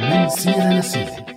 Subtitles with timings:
[0.00, 1.33] من سيرة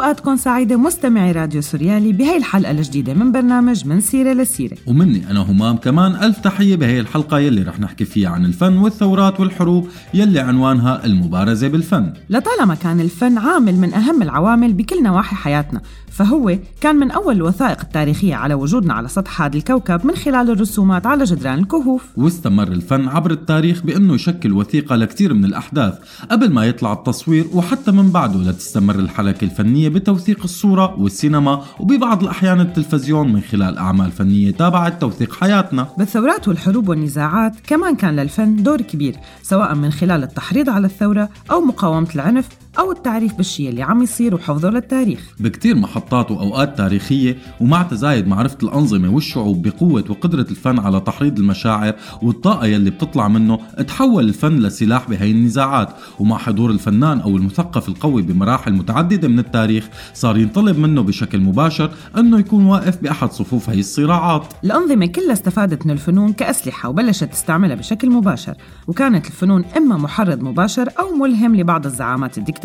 [0.00, 4.76] أوقاتكم سعيدة مستمعي راديو سوريالي بهي الحلقة الجديدة من برنامج من سيرة لسيرة.
[4.86, 9.40] ومني أنا همام كمان ألف تحية بهي الحلقة يلي رح نحكي فيها عن الفن والثورات
[9.40, 12.12] والحروب يلي عنوانها المبارزة بالفن.
[12.30, 17.80] لطالما كان الفن عامل من أهم العوامل بكل نواحي حياتنا فهو كان من أول الوثائق
[17.80, 22.04] التاريخية على وجودنا على سطح هذا الكوكب من خلال الرسومات على جدران الكهوف.
[22.16, 25.94] واستمر الفن عبر التاريخ بأنه يشكل وثيقة لكثير من الأحداث
[26.30, 32.60] قبل ما يطلع التصوير وحتى من بعده لتستمر الحركة الفنية بتوثيق الصورة والسينما وببعض الأحيان
[32.60, 35.86] التلفزيون من خلال أعمال فنية تابعت توثيق حياتنا.
[35.98, 41.60] بالثورات والحروب والنزاعات كمان كان للفن دور كبير سواء من خلال التحريض على الثورة أو
[41.60, 42.48] مقاومة العنف
[42.78, 45.34] أو التعريف بالشيء اللي عم يصير وحفظه للتاريخ.
[45.40, 51.94] بكتير محطات وأوقات تاريخية ومع تزايد معرفة الأنظمة والشعوب بقوة وقدرة الفن على تحريض المشاعر
[52.22, 55.88] والطاقة يلي بتطلع منه تحول الفن لسلاح بهي النزاعات.
[56.18, 61.90] ومع حضور الفنان أو المثقف القوي بمراحل متعددة من التاريخ صار ينطلب منه بشكل مباشر
[62.18, 64.44] أنه يكون واقف بأحد صفوف هي الصراعات.
[64.64, 68.54] الأنظمة كلها استفادت من الفنون كأسلحة وبلشت تستعملها بشكل مباشر
[68.88, 72.59] وكانت الفنون إما محرض مباشر أو ملهم لبعض الزعامات الدكتاتورية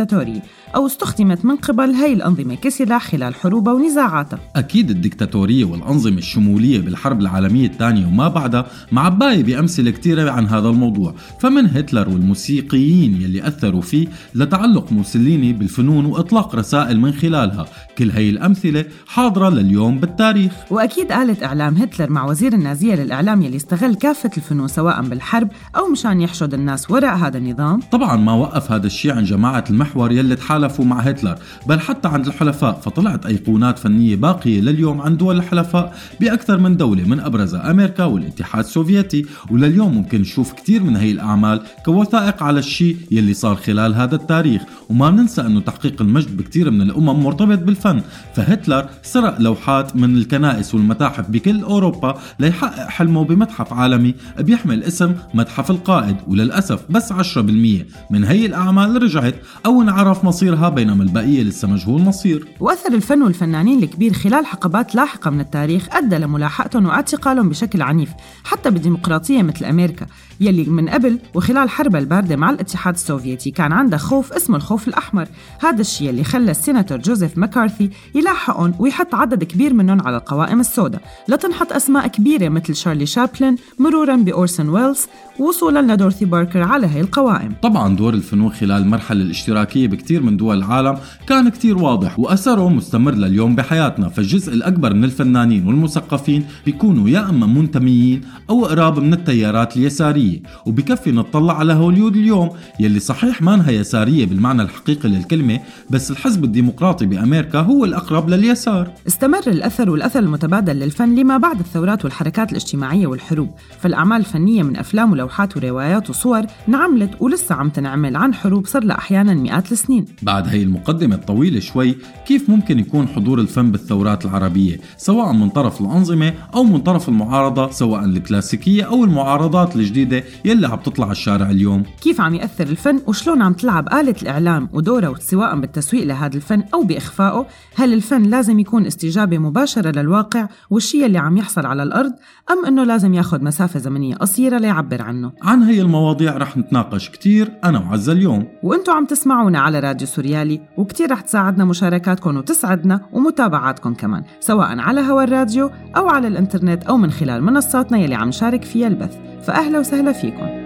[0.76, 4.40] أو استخدمت من قبل هي الأنظمة كسلاح خلال حروبها ونزاعاتها.
[4.56, 11.14] أكيد الدكتاتورية والأنظمة الشمولية بالحرب العالمية الثانية وما بعدها معباية بأمثلة كثيرة عن هذا الموضوع
[11.40, 17.66] فمن هتلر والموسيقيين يلي أثروا فيه لتعلق موسوليني بالفنون وإطلاق رسائل من خلالها.
[17.98, 20.52] كل هي الأمثلة حاضرة لليوم بالتاريخ.
[20.72, 25.88] وأكيد آلة إعلام هتلر مع وزير النازية للإعلام يلي استغل كافة الفنون سواء بالحرب أو
[25.88, 27.80] مشان يحشد الناس وراء هذا النظام.
[27.92, 31.36] طبعا ما وقف هذا الشيء عن جماعة المحور يلي تحالفوا مع هتلر
[31.68, 37.04] بل حتى عند الحلفاء فطلعت أيقونات فنية باقية لليوم عن دول الحلفاء بأكثر من دولة
[37.04, 39.26] من أبرزها أمريكا والاتحاد السوفيتي.
[39.52, 44.62] ولليوم ممكن نشوف كثير من هي الأعمال كوثائق على الشيء يلي صار خلال هذا التاريخ.
[44.90, 48.02] وما ننسى أنه تحقيق المجد بكثير من الأمم مرتبط بالفن.
[48.36, 55.72] فهتلر سرق لوحات من الكنائس والمتاحف بكل أوروبا ليحقق حلمه بمتحف عالمي بيحمل اسم متحف
[55.72, 56.16] القائد.
[56.28, 59.36] وللأسف بس 10% من هي الأعمال رجعت
[59.66, 62.48] أو انعرف مصيرها بينما البقية لسه مجهول مصير.
[62.60, 68.10] وأثر الفن والفنانين الكبير خلال حقبات لاحقة من التاريخ أدى لملاحقتهم واعتقالهم بشكل عنيف
[68.44, 70.06] حتى بديمقراطية مثل أمريكا.
[70.42, 75.28] يلي من قبل وخلال حرب الباردة مع الاتحاد السوفيتي كان عندها خوف اسمه الخوف الأحمر.
[75.60, 81.02] هذا الشيء اللي خلى السيناتور جوزيف ماكارثي يلاحقهم ويحط عدد كبير منهم على القوائم السوداء.
[81.28, 85.08] لتنحط أسماء كبيرة مثل شارلي شابلن مرورا بأورسون ويلز
[85.40, 87.54] وصولا لدورثي باركر على هي القوائم.
[87.62, 90.98] طبعا دور الفنون خلال المرحلة الاشتراكية بكثير من دول العالم
[91.28, 94.10] كان كثير واضح وأثره مستمر لليوم بحياتنا.
[94.10, 100.25] فالجزء الأكبر من الفنانين والمثقفين بيكونوا يا أما منتميين أو قراب من التيارات اليسارية.
[100.66, 102.50] وبكفي نطلع على هوليود اليوم
[102.80, 105.60] يلي صحيح ما انها يسارية بالمعنى الحقيقي للكلمة
[105.90, 108.92] بس الحزب الديمقراطي بأمريكا هو الأقرب لليسار.
[109.08, 113.50] استمر الأثر والأثر المتبادل للفن لما بعد الثورات والحركات الاجتماعية والحروب.
[113.80, 118.98] فالأعمال الفنية من أفلام ولوحات وروايات وصور انعملت ولسه عم تنعمل عن حروب صار لها
[118.98, 120.06] أحيانا مئات السنين.
[120.22, 121.96] بعد هي المقدمة الطويلة شوي
[122.28, 127.72] كيف ممكن يكون حضور الفن بالثورات العربية سواء من طرف الأنظمة أو من طرف المعارضة
[127.72, 130.15] سواء الكلاسيكية أو المعارضات الجديدة؟
[130.46, 131.84] يلي عم تطلع على الشارع اليوم.
[132.02, 136.84] كيف عم يأثر الفن وشلون عم تلعب آلة الإعلام ودورها سواء بالتسويق لهذا الفن أو
[136.84, 142.12] بإخفائه؟ هل الفن لازم يكون استجابة مباشرة للواقع والشيء اللي عم يحصل على الأرض؟
[142.52, 145.32] أم أنه لازم ياخذ مسافة زمنية قصيرة ليعبر عنه.
[145.42, 148.48] عن هي المواضيع رح نتناقش كتير أنا وعزة اليوم.
[148.64, 155.02] وأنتو عم تسمعونا على راديو سوريالي وكتير رح تساعدنا مشاركاتكم وتسعدنا ومتابعاتكم كمان سواء على
[155.02, 159.18] هوا الراديو أو على الإنترنت أو من خلال منصاتنا يلي عم نشارك فيها البث.
[159.44, 160.65] فأهلا وسهلا فيكم.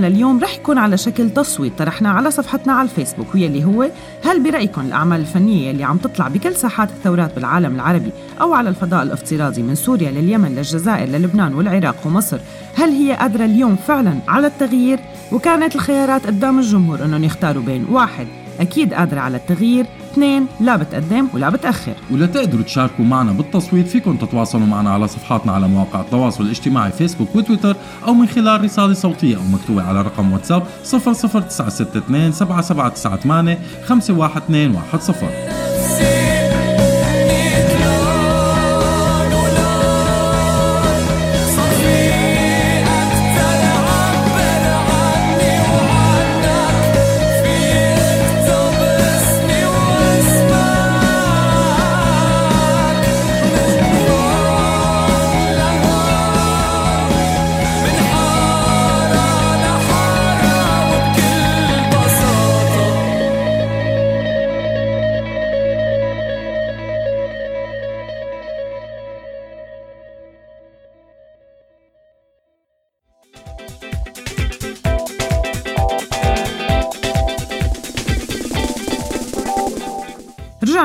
[0.00, 3.90] لليوم رح يكون على شكل تصويت طرحناه على صفحتنا على الفيسبوك واللي هو
[4.24, 8.10] هل برأيكم الأعمال الفنية اللي عم تطلع بكل ساحات الثورات بالعالم العربي
[8.40, 12.38] أو على الفضاء الافتراضي من سوريا لليمن للجزائر للبنان والعراق ومصر
[12.74, 14.98] هل هي قادرة اليوم فعلا على التغيير؟
[15.32, 18.26] وكانت الخيارات قدام الجمهور أنهم يختاروا بين واحد
[18.60, 19.86] أكيد قادرة على التغيير.
[20.12, 21.94] اثنين لا بتقدم ولا بتأخر.
[22.10, 27.76] ولتقدروا تشاركوا معنا بالتصويت فيكم تتواصلوا معنا على صفحاتنا على مواقع التواصل الاجتماعي فيسبوك وتويتر
[28.06, 33.56] أو من خلال رسالة صوتية أو مكتوبة على رقم واتساب 00962 7798
[33.88, 35.69] 51210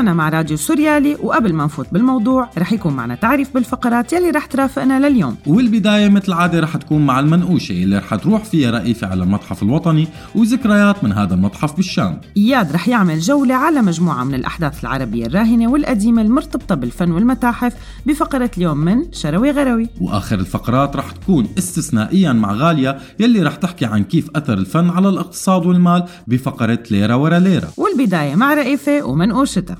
[0.05, 4.45] رجعنا مع راديو سوريالي وقبل ما نفوت بالموضوع رح يكون معنا تعريف بالفقرات يلي رح
[4.45, 5.37] ترافقنا لليوم.
[5.47, 10.07] والبداية مثل العادة رح تكون مع المنقوشة اللي رح تروح فيها رئيفة على المتحف الوطني
[10.35, 12.21] وذكريات من هذا المتحف بالشام.
[12.37, 17.73] إياد رح يعمل جولة على مجموعة من الأحداث العربية الراهنة والقديمة المرتبطة بالفن والمتاحف
[18.05, 19.89] بفقرة اليوم من شروي غروي.
[20.01, 25.09] وآخر الفقرات رح تكون استثنائيا مع غالية يلي رح تحكي عن كيف أثر الفن على
[25.09, 29.77] الاقتصاد والمال بفقرة ليرة ورا ليرة والبداية مع رئيفة ومنقوشتها.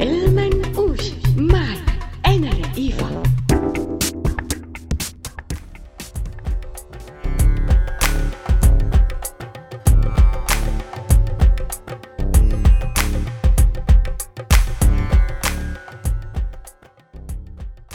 [0.00, 1.78] المنقوش معي
[2.26, 3.22] أنا رئيفة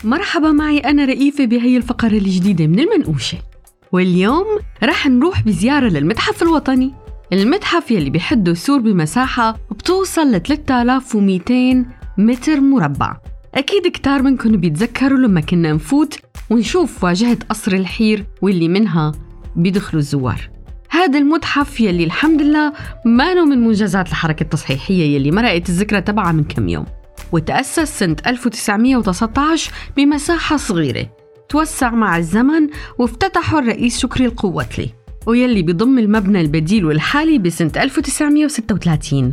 [0.04, 3.38] مرحبا معي أنا رئيفة بهي الفقرة الجديدة من المنقوشة
[3.92, 4.46] واليوم
[4.84, 6.94] رح نروح بزيارة للمتحف الوطني.
[7.34, 11.86] المتحف يلي بحده سور بمساحة بتوصل ل 3200
[12.18, 13.18] متر مربع.
[13.56, 19.12] أكيد كتار منكم بيتذكروا لما كنا نفوت ونشوف واجهة قصر الحير واللي منها
[19.56, 20.50] بيدخلوا الزوار.
[20.90, 22.74] هذا المتحف يلي الحمد لله
[23.06, 26.86] ما من منجزات الحركة التصحيحية يلي مرقت الذكرى تبعها من كم يوم.
[27.32, 31.10] وتأسس سنة 1919 بمساحة صغيرة.
[31.50, 34.90] توسع مع الزمن وافتتحه الرئيس شكري القوتلي
[35.28, 39.32] ويلي بضم المبنى البديل والحالي بسنة 1936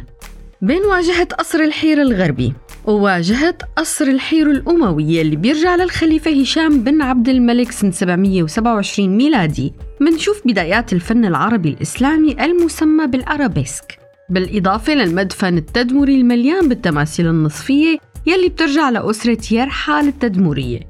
[0.62, 2.52] بين واجهة قصر الحير الغربي
[2.84, 10.42] وواجهة قصر الحير الأموي اللي بيرجع للخليفة هشام بن عبد الملك سنة 727 ميلادي منشوف
[10.44, 13.98] بدايات الفن العربي الإسلامي المسمى بالأرابيسك.
[14.30, 20.80] بالإضافة للمدفن التدمري المليان بالتماثيل النصفية يلي بترجع لأسرة يرحال التدمرية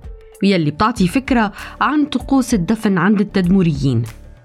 [0.42, 4.02] ويلي بتعطي فكرة عن طقوس الدفن عند التدمريين.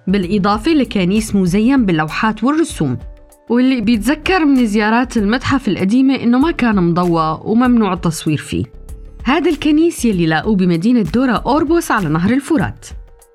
[0.07, 2.97] بالإضافة لكنيس مزين باللوحات والرسوم
[3.49, 8.65] واللي بيتذكر من زيارات المتحف القديمة إنه ما كان مضوى وممنوع التصوير فيه.
[9.23, 12.85] هذا الكنيس يلي لاقوه بمدينة دورا أوربوس على نهر الفرات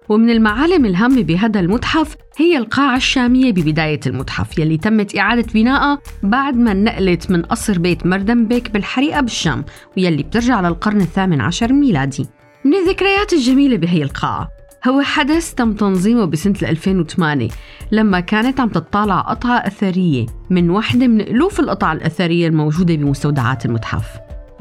[0.09, 6.57] ومن المعالم الهامة بهذا المتحف هي القاعة الشامية ببداية المتحف يلي تمت إعادة بنائها بعد
[6.57, 9.65] ما نقلت من قصر بيت مردنبك بالحريقة بالشام
[9.97, 12.27] ويلي بترجع للقرن الثامن عشر ميلادي.
[12.65, 14.49] من الذكريات الجميلة بهي القاعة.
[14.85, 17.49] هو حدث تم تنظيمه بسنة 2008
[17.93, 24.07] لما كانت عم تطالع قطعة أثرية من واحدة من ألوف القطع الأثرية الموجودة بمستودعات المتحف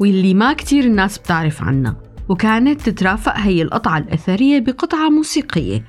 [0.00, 1.96] واللي ما كتير الناس بتعرف عنها
[2.28, 5.84] وكانت تترافق هي القطعة الأثرية بقطعة موسيقية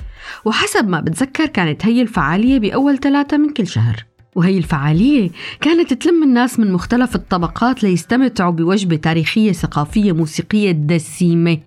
[0.45, 4.05] وحسب ما بتذكر كانت هي الفعالية بأول ثلاثة من كل شهر
[4.35, 5.29] وهي الفعالية
[5.61, 11.57] كانت تلم الناس من مختلف الطبقات ليستمتعوا بوجبة تاريخية ثقافية موسيقية دسيمة.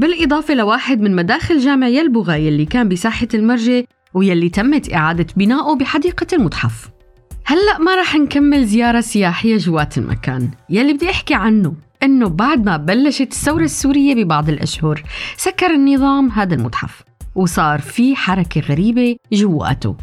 [0.00, 6.26] بالإضافة لواحد من مداخل جامع يلبغة يلي كان بساحة المرجة ويلي تمت إعادة بنائه بحديقة
[6.32, 6.88] المتحف.
[7.46, 10.50] هلأ ما رح نكمل زيارة سياحية جوات المكان.
[10.70, 15.02] يلي بدي أحكي عنه إنه بعد ما بلشت الثورة السورية ببعض الأشهر
[15.36, 17.02] سكر النظام هذا المتحف
[17.34, 19.96] وصار في حركة غريبة جواته.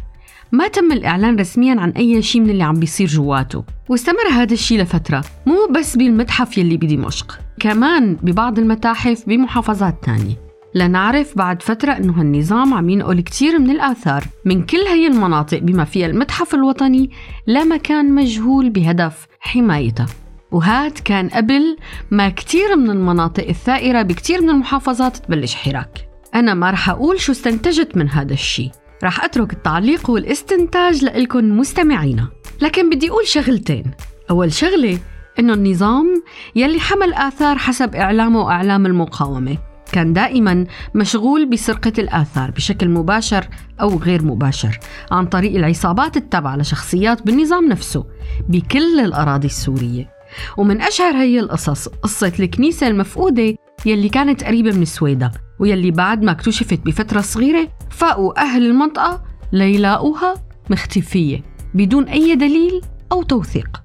[0.52, 3.64] ما تم الإعلان رسميا عن أي شيء من اللي عم بيصير جواته.
[3.88, 10.48] واستمر هذا الشيء لفترة مو بس بالمتحف يلي بدمشق كمان ببعض المتاحف بمحافظات تانية.
[10.74, 15.84] لنعرف بعد فترة أنه النظام عم ينقل كتير من الآثار من كل هي المناطق بما
[15.84, 17.10] فيها المتحف الوطني
[17.46, 20.06] لمكان مجهول بهدف حمايتها
[20.52, 21.76] وهاد كان قبل
[22.10, 26.08] ما كتير من المناطق الثائرة بكتير من المحافظات تبلش حراك.
[26.34, 28.70] أنا ما رح أقول شو استنتجت من هذا الشي
[29.04, 32.28] رح أترك التعليق والاستنتاج لإلكن مستمعينا.
[32.60, 33.84] لكن بدي أقول شغلتين.
[34.30, 34.98] أول شغلة
[35.38, 36.22] إنه النظام
[36.56, 39.58] يلي حمل آثار حسب إعلامه وأعلام المقاومة.
[39.92, 43.48] كان دائما مشغول بسرقة الآثار بشكل مباشر
[43.80, 44.78] أو غير مباشر
[45.10, 48.06] عن طريق العصابات التابعة لشخصيات بالنظام نفسه
[48.48, 50.10] بكل الأراضي السورية.
[50.56, 53.54] ومن أشهر هي القصص قصة الكنيسة المفقودة
[53.86, 59.22] يلي كانت قريبة من السويدة ويلي بعد ما اكتشفت بفترة صغيرة فاقوا أهل المنطقة
[59.52, 60.34] ليلاقوها
[60.70, 61.42] مختفية
[61.74, 62.80] بدون أي دليل
[63.12, 63.82] أو توثيق.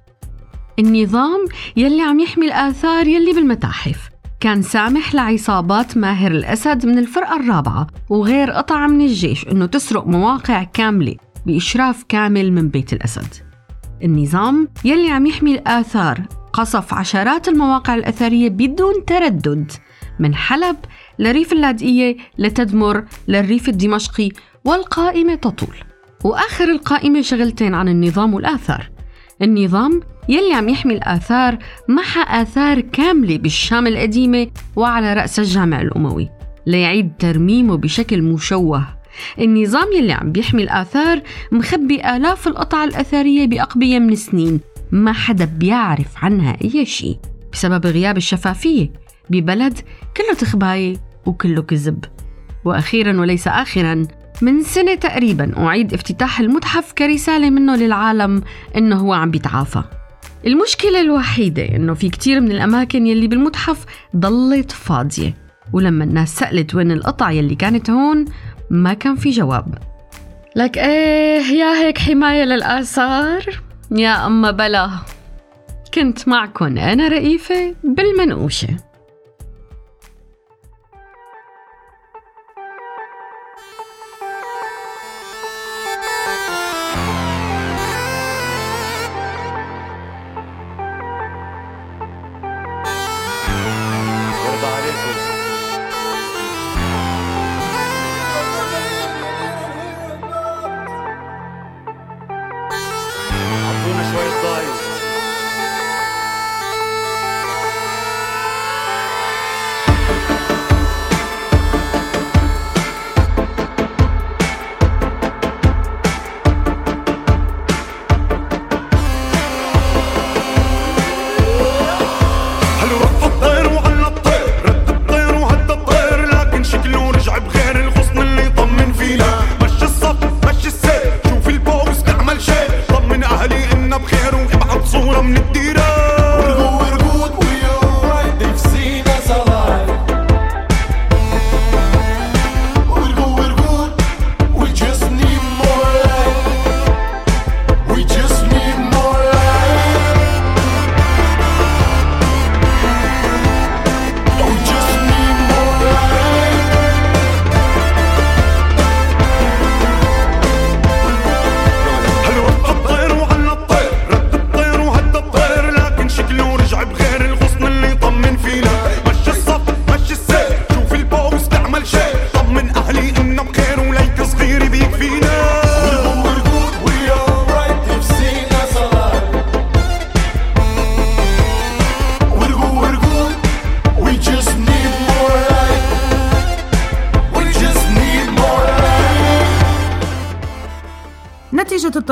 [0.78, 1.44] النظام
[1.76, 4.10] يلي عم يحمي الآثار يلي بالمتاحف.
[4.40, 10.62] كان سامح لعصابات ماهر الأسد من الفرقة الرابعة وغير قطع من الجيش أنه تسرق مواقع
[10.64, 11.16] كاملة
[11.46, 13.34] بإشراف كامل من بيت الأسد.
[14.02, 19.72] النظام يلي عم يحمي الآثار قصف عشرات المواقع الأثرية بدون تردد.
[20.18, 20.76] من حلب
[21.18, 24.28] لريف اللاذقية لتدمر للريف الدمشقي
[24.64, 25.76] والقائمة تطول.
[26.24, 28.90] وآخر القائمة شغلتين عن النظام والآثار.
[29.42, 36.30] النظام يلي عم يحمي الآثار محى آثار كاملة بالشام القديمة وعلى رأس الجامع الأموي
[36.66, 38.86] ليعيد ترميمه بشكل مشوه.
[39.38, 44.60] النظام يلي عم بيحمي الآثار مخبي آلاف القطع الأثرية بأقبية من سنين
[44.92, 47.16] ما حدا بيعرف عنها أي شيء
[47.52, 49.03] بسبب غياب الشفافية.
[49.30, 49.78] ببلد
[50.16, 52.04] كلة تخباية وكلة كذب.
[52.64, 54.06] وأخيرا وليس آخرا
[54.42, 58.42] من سنة تقريبا أعيد افتتاح المتحف كرسالة منه للعالم
[58.76, 59.82] إنه هو عم بيتعافى.
[60.46, 63.84] المشكلة الوحيدة إنه في كتير من الأماكن يلي بالمتحف
[64.16, 65.34] ضلت فاضية.
[65.72, 68.24] ولما الناس سألت وين القطع يلي كانت هون
[68.70, 69.78] ما كان في جواب.
[70.56, 73.44] لك إيه يا هيك حماية للآثار؟
[73.90, 74.90] يا أما بلا.
[75.94, 78.76] كنت معكن أنا رئيفة بالمنقوشة.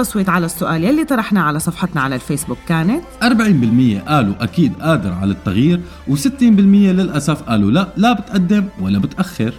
[0.02, 2.58] التصويت على السؤال يلي طرحناه على صفحتنا على الفيسبوك.
[2.68, 6.42] كانت؟ 40% قالوا أكيد قادر على التغيير و60%
[6.98, 9.52] للأسف قالوا لا لا بتقدم ولا بتأخر.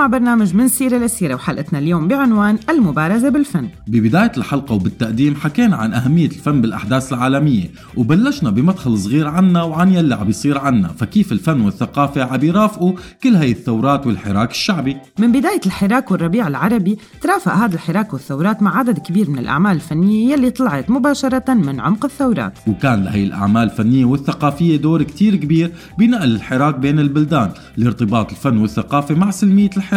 [0.00, 3.68] مع برنامج من سيرة لسيرة وحلقتنا اليوم بعنوان المبارزة بالفن.
[3.86, 10.14] ببداية الحلقة وبالتقديم حكينا عن أهمية الفن بالأحداث العالمية وبلشنا بمدخل صغير عنا وعن يلي
[10.14, 14.96] عم يصير عنا فكيف الفن والثقافة عم يرافقوا كل هاي الثورات والحراك الشعبي.
[15.18, 20.32] من بداية الحراك والربيع العربي ترافق هذا الحراك والثورات مع عدد كبير من الأعمال الفنية
[20.32, 22.52] يلي طلعت مباشرة من عمق الثورات.
[22.66, 29.14] وكان لهي الأعمال الفنية والثقافية دور كتير كبير بنقل الحراك بين البلدان لارتباط الفن والثقافة
[29.14, 29.89] مع سلمية الحراك.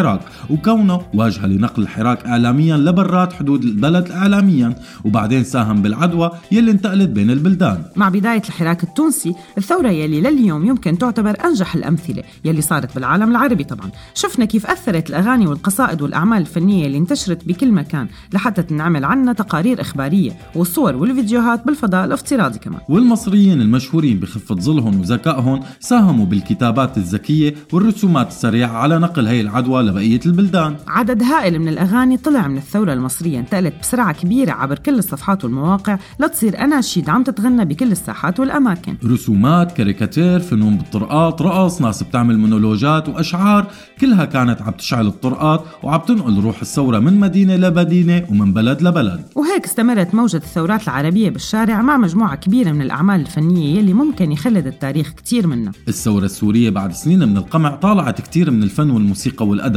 [0.50, 4.76] وكونه واجهة لنقل الحراك إعلاميا لبرات حدود البلد إعلاميا
[5.06, 7.84] وبعدين ساهم بالعدوى يلي انتقلت بين البلدان.
[7.96, 13.64] مع بداية الحراك التونسي الثورة يلي لليوم يمكن تعتبر أنجح الأمثلة يلي صارت بالعالم العربي
[13.64, 13.92] طبعا.
[14.14, 19.82] شفنا كيف أثرت الأغاني والقصائد والأعمال الفنية اللي انتشرت بكل مكان لحتى تنعمل عنا تقارير
[19.82, 22.80] إخبارية والصور والفيديوهات بالفضاء الافتراضي كمان.
[22.90, 30.20] والمصريين المشهورين بخفة ظلهم وذكائهم ساهموا بالكتابات الذكية والرسومات السريعة على نقل هي العدوى لبقية
[30.26, 30.76] البلدان.
[30.88, 35.98] عدد هائل من الأغاني طلع من الثورة المصرية انتقلت بسرعة كبيرة عبر كل الصفحات والمواقع
[36.20, 38.96] لتصير أناشيد عم تتغنى بكل الساحات والأماكن.
[39.06, 43.68] رسومات كاريكاتير فنون بالطرقات رقص ناس بتعمل مونولوجات وأشعار
[44.02, 49.26] كلها كانت عم تشعل الطرقات وعم تنقل روح الثورة من مدينة لمدينة ومن بلد لبلد.
[49.36, 54.68] وهيك استمرت موجة الثورات العربية بالشارع مع مجموعة كبيرة من الأعمال الفنية يلي ممكن يخلد
[54.68, 55.72] التاريخ كتير منها.
[55.88, 59.73] الثورة السورية بعد سنين من القمع طالعت كتير من الفن والموسيقى والأدب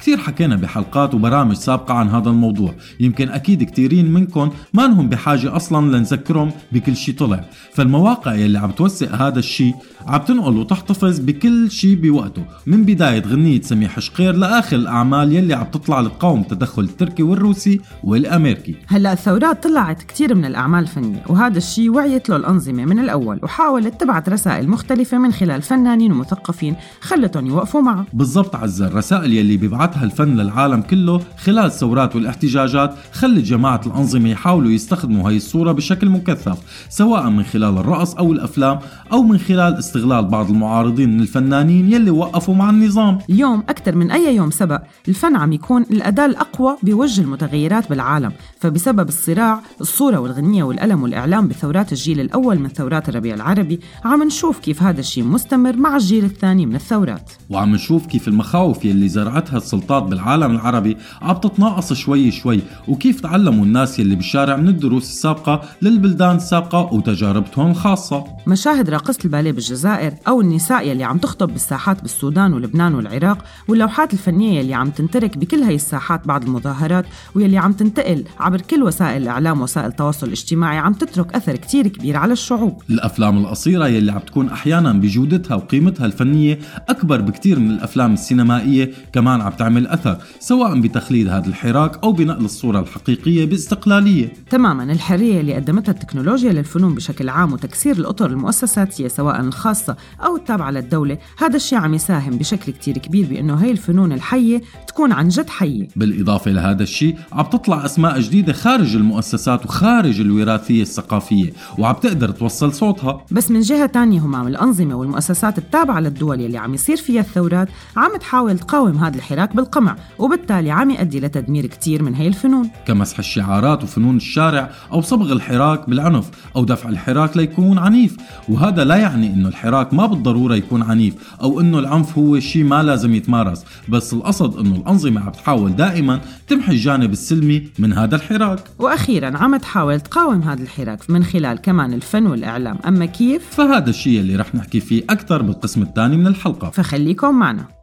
[0.00, 2.74] كتير حكينا بحلقات وبرامج سابقة عن هذا الموضوع.
[3.00, 7.44] يمكن أكيد كتيرين منكم ما انهم بحاجة أصلا لنذكرهم بكل شي طلع.
[7.74, 9.72] فالمواقع يلي عم توثق هذا الشي
[10.06, 12.44] عم تنقل وتحتفظ بكل شي بوقته.
[12.66, 18.74] من بداية غنية سميح شقير لآخر الأعمال يلي عم تطلع لتقاوم التدخل التركي والروسي والأمريكي.
[18.86, 24.00] هلأ الثورات طلعت كتير من الأعمال الفنية وهذا الشيء وعيت له الأنظمة من الأول وحاولت
[24.00, 28.06] تبعت رسائل مختلفة من خلال فنانين ومثقفين خلتهم يوقفوا معه.
[28.12, 34.70] بالضبط عزة الرسائل يلي بيبعتها الفن للعالم كله خلال الثورات والاحتجاجات خلت جماعة الأنظمة يحاولوا
[34.70, 38.78] يستخدموا هاي الصورة بشكل مكثف سواء من خلال الرقص أو الأفلام
[39.12, 43.18] أو من خلال استغلال بعض المعارضين من الفنانين يلي وقفوا مع النظام.
[43.30, 49.08] اليوم أكثر من أي يوم سبق الفن عم يكون الأداة الأقوى بوجه المتغيرات بالعالم فبسبب
[49.08, 54.82] الصراع الصورة والغنية والألم والإعلام بثورات الجيل الأول من ثورات الربيع العربي عم نشوف كيف
[54.82, 57.30] هذا الشيء مستمر مع الجيل الثاني من الثورات.
[57.50, 63.64] وعم نشوف كيف المخاوف يلي زرعتها السلطات بالعالم العربي عم تتناقص شوي شوي وكيف تعلموا
[63.64, 70.40] الناس يلي بالشارع من الدروس السابقة للبلدان السابقة وتجاربتهم الخاصة؟ مشاهد راقصة الباليه بالجزائر أو
[70.40, 75.74] النساء يلي عم تخطب بالساحات بالسودان ولبنان والعراق واللوحات الفنية يلي عم تنترك بكل هاي
[75.74, 81.34] الساحات بعد المظاهرات ويلي عم تنتقل عبر كل وسائل الإعلام وسائل التواصل الاجتماعي عم تترك
[81.34, 82.82] أثر كتير كبير على الشعوب.
[82.90, 88.90] الأفلام القصيرة يلي عم تكون أحيانا بجودتها وقيمتها الفنية أكبر بكتير من الأفلام السينمائية
[89.20, 94.32] كمان عم تعمل أثر سواء بتخليد هذا الحراك أو بنقل الصورة الحقيقية باستقلالية.
[94.50, 100.70] تماما الحرية اللي قدمتها التكنولوجيا للفنون بشكل عام وتكسير الأطر المؤسساتية سواء الخاصة أو التابعة
[100.70, 101.18] للدولة.
[101.38, 105.88] هذا الشيء عم يساهم بشكل كتير كبير بأنه هاي الفنون الحية تكون عن جد حية.
[105.96, 112.72] بالإضافة لهذا الشيء عم تطلع أسماء جديدة خارج المؤسسات وخارج الوراثية الثقافية وعم تقدر توصل
[112.72, 113.24] صوتها.
[113.30, 118.16] بس من جهة تانية همام الأنظمة والمؤسسات التابعة للدول يلي عم يصير فيها الثورات عم
[118.16, 122.70] تحاول تقاوم هذا الحراك بالقمع وبالتالي عم يؤدي لتدمير كتير من هي الفنون.
[122.86, 128.16] كمسح الشعارات وفنون الشارع أو صبغ الحراك بالعنف أو دفع الحراك ليكون عنيف.
[128.48, 132.82] وهذا لا يعني أنه الحراك ما بالضرورة يكون عنيف أو أنه العنف هو شيء ما
[132.82, 133.64] لازم يتمارس.
[133.88, 138.64] بس القصد أنه الأنظمة عم تحاول دائما تمحي الجانب السلمي من هذا الحراك.
[138.78, 142.78] وأخيرا عم تحاول تقاوم هذا الحراك من خلال كمان الفن والإعلام.
[142.86, 146.70] أما كيف؟ فهذا الشيء اللي رح نحكي فيه أكثر بالقسم الثاني من الحلقة.
[146.70, 147.79] فخليكم معنا.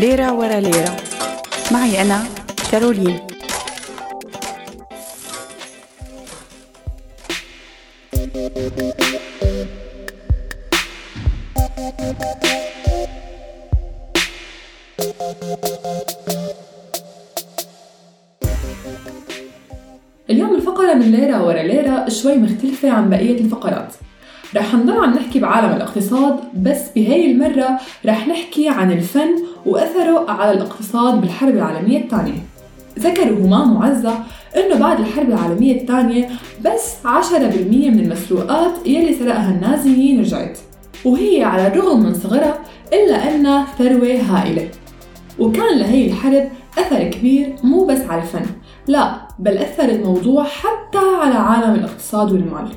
[0.00, 0.96] ليرة ورا ليرة.
[1.72, 2.24] معي أنا
[2.72, 3.20] كارولين.
[20.30, 23.94] اليوم الفقرة من ليرة ورا ليرة شوي مختلفة عن بقية الفقرات.
[24.56, 30.52] رح نضل عم نحكي بعالم الاقتصاد بس بهاي المرة رح نحكي عن الفن وأثره على
[30.52, 32.38] الاقتصاد بالحرب العالمية الثانية.
[32.98, 34.14] ذكروا همام وعزة
[34.56, 36.28] إنه بعد الحرب العالمية الثانية
[36.64, 40.58] بس 10% من المسروقات يلي سرقها النازيين رجعت
[41.04, 42.58] وهي على الرغم من صغرها
[42.92, 44.68] إلا أنها ثروة هائلة.
[45.38, 46.48] وكان لهي الحرب
[46.78, 48.46] أثر كبير مو بس على الفن
[48.86, 52.68] لا بل أثر الموضوع حتى على عالم الاقتصاد والمال.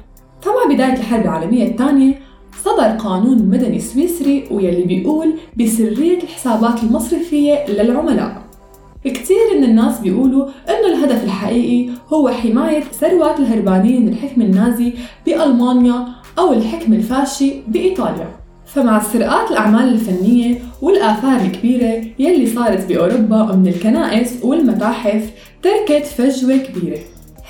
[0.41, 2.24] فمع بداية الحرب العالمية الثانية
[2.65, 8.41] صدر قانون مدني سويسري ويلي بيقول بسرية الحسابات المصرفية للعملاء.
[9.03, 14.93] كتير من الناس بيقولوا إنه الهدف الحقيقي هو حماية ثروات الهربانين من الحكم النازي
[15.25, 16.05] بألمانيا
[16.39, 18.27] أو الحكم الفاشي بإيطاليا.
[18.65, 25.31] فمع سرقات الأعمال الفنية والآثار الكبيرة يلي صارت بأوروبا من الكنائس والمتاحف
[25.63, 26.99] تركت فجوة كبيرة.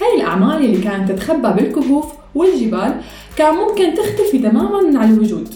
[0.01, 2.93] هاي الأعمال اللي كانت تتخبى بالكهوف والجبال
[3.37, 5.49] كان ممكن تختفي تماما على الوجود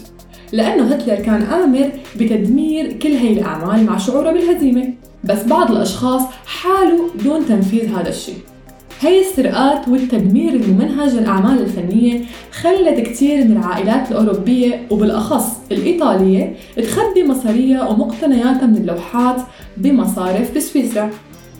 [0.52, 4.94] لأنه هتلر كان آمر بتدمير كل هاي الأعمال مع شعوره بالهزيمة.
[5.24, 8.38] بس بعض الأشخاص حالوا دون تنفيذ هذا الشيء.
[9.00, 12.20] هي السرقات والتدمير الممنهج للأعمال الفنية
[12.52, 19.36] خلت كتير من العائلات الأوروبية وبالأخص الإيطالية تخبي مصاريها ومقتنياتها من اللوحات
[19.76, 21.10] بمصارف بسويسرا.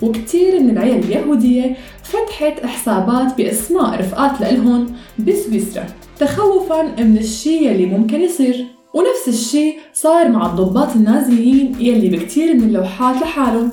[0.03, 4.87] وكتير من العيال اليهودية فتحت حسابات بأسماء رفقات لإلهم
[5.19, 5.87] بسويسرا.
[6.21, 8.67] تخوفا من الشي يلي ممكن يصير.
[8.95, 13.73] ونفس الشي صار مع الضباط النازيين يلي بكتير من اللوحات لحالهم.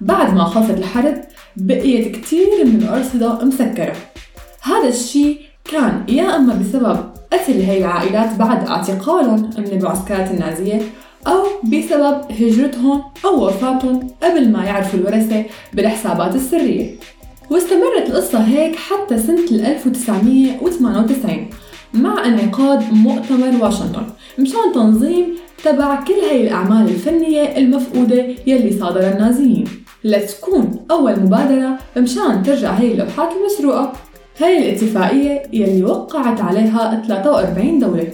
[0.00, 1.14] بعد ما خلصت الحرب
[1.56, 3.96] بقيت كتير من الأرصدة مسكرة.
[4.62, 6.98] هذا الشي كان يا أما بسبب
[7.32, 10.80] قتل هاي العائلات بعد اعتقالهم من المعسكرات النازية
[11.26, 16.90] أو بسبب هجرتهم أو وفاتهم قبل ما يعرفوا الورثة بالحسابات السرية.
[17.50, 21.50] واستمرت القصة هيك حتى سنة 1998
[21.94, 24.06] مع انعقاد مؤتمر واشنطن
[24.38, 29.64] مشان تنظيم تبع كل هاي الأعمال الفنية المفقودة يلي صادرها النازيين.
[30.04, 33.92] لتكون أول مبادرة مشان ترجع هاي اللوحات المسروقة.
[34.40, 38.08] هاي الاتفاقية يلي وقعت عليها 43 دولة.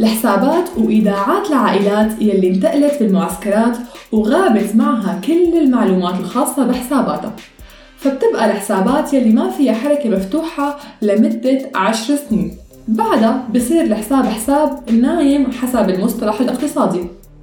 [0.00, 3.76] الحسابات وإيداعات العائلات يلي انتقلت بالمعسكرات
[4.12, 7.36] وغابت معها كل المعلومات الخاصة بحساباتها.
[7.98, 12.56] فبتبقى الحسابات يلي ما فيها حركة مفتوحة لمدة عشر سنين.
[12.90, 17.00] بعدها بصير الحساب حساب نايم حسب المصطلح الاقتصادي.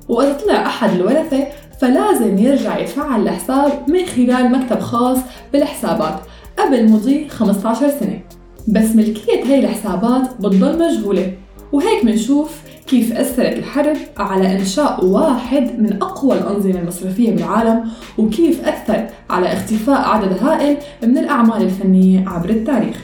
[0.10, 1.48] وإذا طلع أحد الورثة
[1.82, 5.18] فلازم يرجع يتفعل الحساب من خلال مكتب خاص
[5.54, 6.20] بالحسابات
[6.60, 8.20] قبل مضي 15 سنة.
[8.68, 11.34] بس ملكية هاي الحسابات بتضل مجهولة
[11.72, 19.08] وهيك منشوف كيف أثرت الحرب على إنشاء واحد من أقوى الأنظمة المصرفية بالعالم وكيف أثر
[19.30, 22.98] على اختفاء عدد هائل من الأعمال الفنية عبر التاريخ.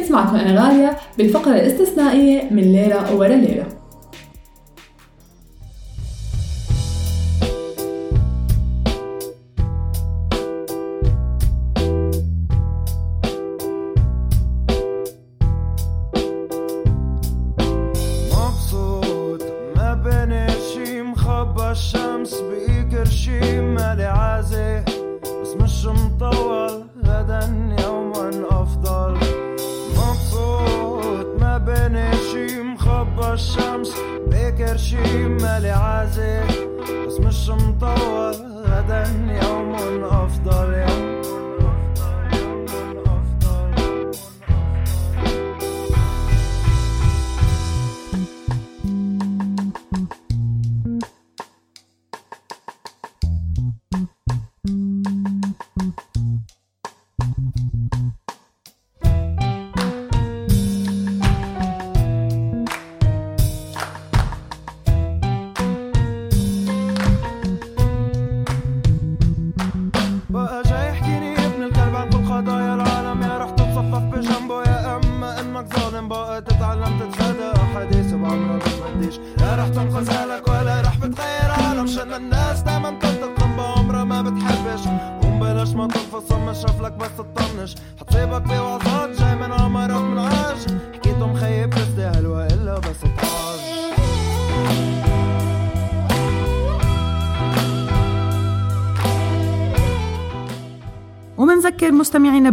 [0.00, 3.64] كنت معكم أنا غالية بالفقرة الاستثنائية من ليلة ورا ليلة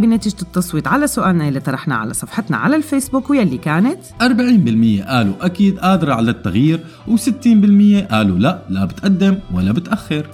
[0.01, 0.87] بنتيجة التصويت.
[0.87, 6.31] على سؤالنا اللي طرحناه على صفحتنا على الفيسبوك واللي كانت 40% قالوا أكيد قادرة على
[6.31, 10.25] التغيير و60% قالوا لا لا بتقدم ولا بتأخر.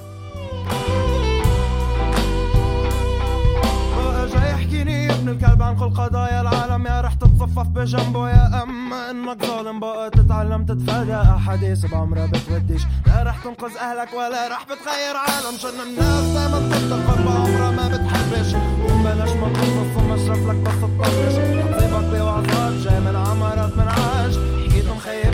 [3.98, 8.47] بقى جاي يحكيني يا ابن الكلب عن كل قضايا العالم يا رح تتصفف بجنبه يا
[9.28, 12.82] اما انك ظالم بقى تتعلم تتفادى أحاديث بعمرها بتوديش.
[13.08, 15.58] لا رح تنقذ أهلك ولا رح بتغير عالم.
[15.58, 18.54] شان الناس دايما تنتقم بعمرها ما بتحبش.
[18.54, 24.34] قوم بلاش ما تنقص ومشرف لك بس تطنش حتصيبك بوعظات جاي من عمرك من عاج
[24.66, 25.34] حكيتهم خيب